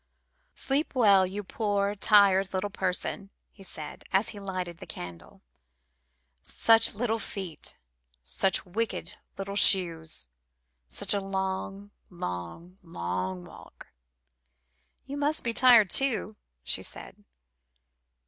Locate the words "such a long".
10.87-11.91